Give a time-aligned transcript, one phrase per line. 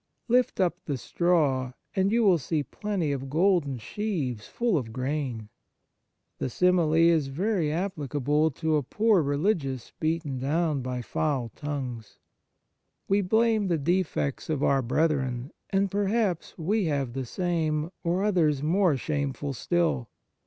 [0.27, 5.49] Lift up the straw, and you will see plenty of golden sheaves full of grain."
[6.39, 12.17] The simile is very applicable to a poor religious beaten down by foul tongues.
[13.07, 18.63] We blame the defects of our brethren, and perhaps we have the same, or others
[18.63, 20.09] more shameful still.